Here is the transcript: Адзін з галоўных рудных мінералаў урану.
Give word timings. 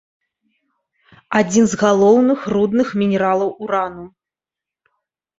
Адзін 1.39 1.65
з 1.73 1.77
галоўных 1.83 2.39
рудных 2.53 2.87
мінералаў 3.01 3.51
урану. 3.67 4.07